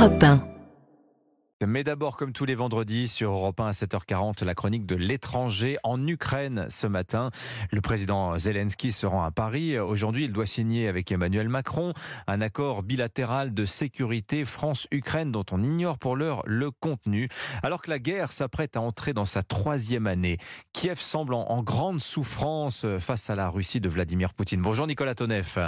[0.00, 1.66] Europe 1.
[1.66, 5.76] Mais d'abord, comme tous les vendredis sur Europe 1 à 7h40, la chronique de l'étranger
[5.82, 7.28] en Ukraine ce matin.
[7.70, 9.78] Le président Zelensky se rend à Paris.
[9.78, 11.92] Aujourd'hui, il doit signer avec Emmanuel Macron
[12.26, 17.28] un accord bilatéral de sécurité France-Ukraine dont on ignore pour l'heure le contenu.
[17.62, 20.38] Alors que la guerre s'apprête à entrer dans sa troisième année,
[20.72, 24.62] Kiev semble en, grande souffrance face à la Russie de Vladimir Poutine.
[24.62, 25.58] Bonjour Nicolas Tonev.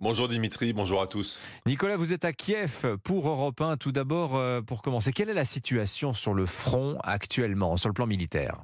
[0.00, 1.40] Bonjour Dimitri, bonjour à tous.
[1.66, 3.78] Nicolas, vous êtes à Kiev pour Europe 1.
[3.78, 7.94] Tout d'abord, euh, pour commencer, quelle est la situation sur le front actuellement, sur le
[7.94, 8.58] plan militaire?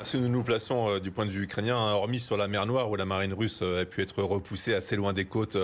[0.00, 2.48] Eh si nous nous plaçons euh, du point de vue ukrainien, hein, hormis sur la
[2.48, 5.58] mer Noire où la marine russe euh, a pu être repoussée assez loin des côtes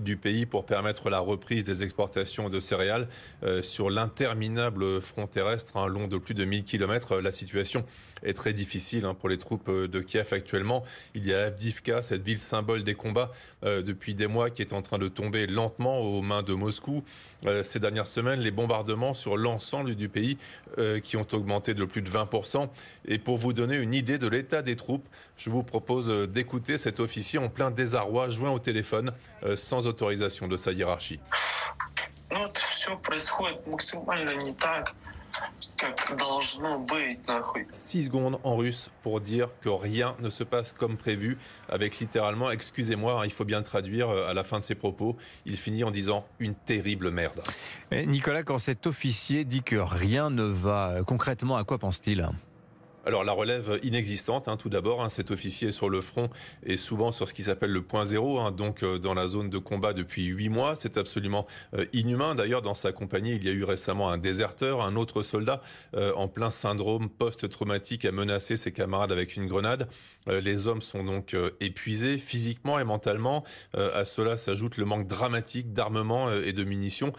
[0.00, 3.08] du pays pour permettre la reprise des exportations de céréales
[3.42, 7.18] euh, sur l'interminable front terrestre hein, long de plus de 1000 km.
[7.18, 7.84] La situation
[8.22, 10.84] est très difficile hein, pour les troupes euh, de Kiev actuellement.
[11.14, 13.32] Il y a Avdivka, cette ville symbole des combats
[13.64, 17.02] euh, depuis des mois qui est en train de tomber lentement aux mains de Moscou.
[17.62, 20.38] ces dernières semaines, les bombardements sur l'ensemble du pays
[21.02, 22.68] qui ont augmenté de plus de 20%.
[23.06, 25.06] Et pour vous donner une idée de l'état des troupes,
[25.36, 29.12] je vous propose d'écouter cet officier en plein désarroi joint au téléphone
[29.54, 31.20] sans autorisation de sa hiérarchie.
[37.70, 42.50] Six secondes en russe pour dire que rien ne se passe comme prévu, avec littéralement,
[42.50, 45.16] excusez-moi, hein, il faut bien traduire euh, à la fin de ses propos,
[45.46, 47.42] il finit en disant une terrible merde.
[47.92, 52.28] Nicolas, quand cet officier dit que rien ne va, euh, concrètement, à quoi pense-t-il?
[53.08, 56.28] Alors la relève inexistante, hein, tout d'abord, hein, cet officier sur le front
[56.62, 59.48] est souvent sur ce qui s'appelle le point zéro, hein, donc euh, dans la zone
[59.48, 60.74] de combat depuis huit mois.
[60.76, 62.34] C'est absolument euh, inhumain.
[62.34, 65.62] D'ailleurs, dans sa compagnie, il y a eu récemment un déserteur, un autre soldat
[65.94, 69.88] euh, en plein syndrome post-traumatique a menacé ses camarades avec une grenade.
[70.26, 73.44] les hommes sont donc épuisés physiquement et mentalement.
[73.74, 77.12] à cela s'ajoute le manque dramatique d'armement et de munitions.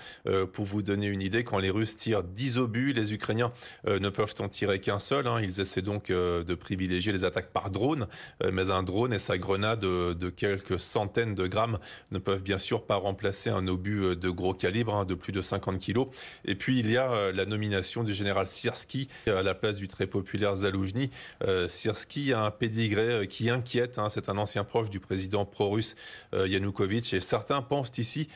[0.54, 3.52] pour vous donner une idée, quand les Russes tirent 10 obus, les Ukrainiens
[3.88, 5.28] ne peuvent en tirer qu'un seul.
[5.42, 8.08] ils essaient donc euh, de privilégier les attaques par drone,
[8.44, 11.80] euh, mais un drone et sa grenade de quelques centaines de grammes
[12.12, 15.32] ne peuvent bien sûr pas remplacer un obus euh, de gros calibre hein, de plus
[15.32, 16.08] de 50 kilos.
[16.46, 20.08] Et puis il y a la nomination du général Sirski à la place du très
[20.08, 21.10] populaire Zaloujny.
[21.68, 23.98] Sirski a un pédigré qui inquiète.
[23.98, 24.10] Hein.
[24.10, 25.96] C'est un ancien proche du président pro-russe
[26.34, 28.28] Yanukovych et certains pensent ici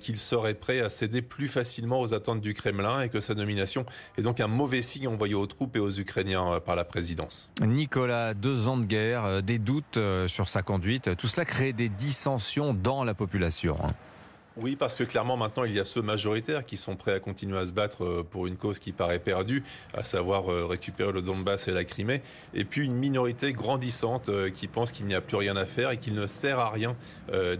[0.00, 3.86] qu'il serait prêt à céder plus facilement aux attentes du Kremlin et que sa nomination
[4.18, 6.83] est donc un mauvais signe envoyé aux troupes et aux Ukrainiens par la
[7.60, 11.72] Nicolas, deux ans de guerre, euh, des doutes euh, sur sa conduite, tout cela crée
[11.72, 13.76] des dissensions dans la population.
[14.56, 17.58] Oui, parce que clairement maintenant il y a ceux majoritaires qui sont prêts à continuer
[17.58, 21.22] à se battre euh, pour une cause qui paraît perdue, à savoir euh, récupérer le
[21.22, 22.22] Donbass et la Crimée,
[22.54, 25.90] et puis une minorité grandissante euh, qui pense qu'il n'y a plus rien à faire
[25.90, 26.96] et qu'il ne sert à rien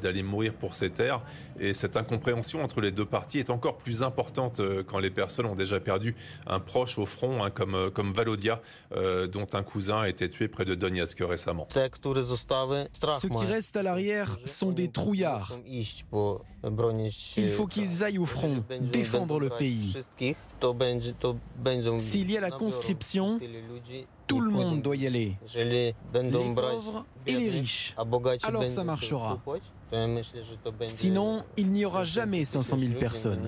[0.03, 1.23] d'aller mourir pour ces terres.
[1.59, 5.55] Et cette incompréhension entre les deux parties est encore plus importante quand les personnes ont
[5.55, 6.15] déjà perdu
[6.47, 8.61] un proche au front, hein, comme, Valodia,
[8.93, 11.67] dont un cousin a été tué près de Donetsk récemment.
[13.15, 15.57] Ce qui reste à l'arrière sont des trouillards.
[17.37, 19.97] Il faut qu'ils aillent au front, défendre le pays.
[21.99, 23.39] S'il y a la conscription,
[24.27, 25.37] tout le monde doit y aller.
[25.55, 27.95] Les pauvres et les riches.
[28.43, 29.39] Alors ça marchera.
[30.87, 33.47] Sinon, il n'y aura jamais 500 000 personnes.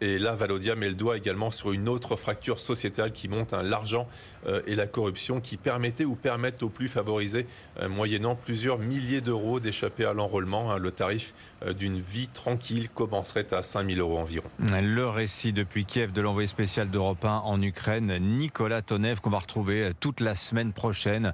[0.00, 3.62] Et là, Valodia met le doigt également sur une autre fracture sociétale qui monte, hein,
[3.62, 4.06] l'argent
[4.46, 7.46] euh, et la corruption qui permettaient ou permettent aux plus favorisés,
[7.80, 10.72] euh, moyennant plusieurs milliers d'euros, d'échapper à l'enrôlement.
[10.72, 10.78] Hein.
[10.78, 11.34] le tarif
[11.64, 14.48] euh, d'une vie tranquille commencerait à 5 000 euros environ.
[14.60, 19.38] Le récit depuis Kiev de l'envoyé spécial d'Europe 1 en Ukraine, Nicolas Tonev, qu'on va
[19.38, 21.32] retrouver toute la semaine prochaine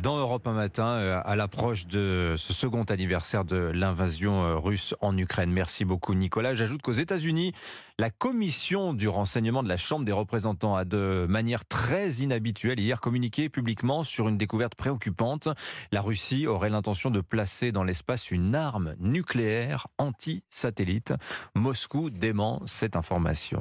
[0.00, 5.16] dans Europe 1 matin à l'approche de ce second anniversaire de l'invasion euh, russe en
[5.16, 5.52] Ukraine.
[5.52, 6.54] Merci beaucoup Nicolas.
[6.54, 7.52] J'ajoute qu'aux États-Unis,
[7.98, 13.00] la commission du renseignement de la Chambre des représentants a de manière très inhabituelle hier
[13.00, 15.48] communiqué publiquement sur une découverte préoccupante.
[15.92, 21.12] La Russie aurait l'intention de placer dans l'espace une arme nucléaire anti-satellite.
[21.54, 23.60] Moscou dément cette information.